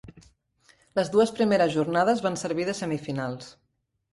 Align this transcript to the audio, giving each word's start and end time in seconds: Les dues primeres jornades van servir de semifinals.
Les 0.99 1.11
dues 1.17 1.33
primeres 1.41 1.73
jornades 1.75 2.25
van 2.29 2.41
servir 2.45 2.67
de 2.71 2.77
semifinals. 2.81 3.53